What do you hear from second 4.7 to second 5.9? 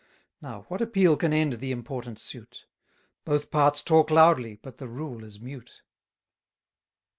the rule is mute.